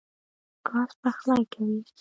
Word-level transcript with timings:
ګاز 0.67 0.91
پخلی 1.01 1.43
کوي. 1.53 1.79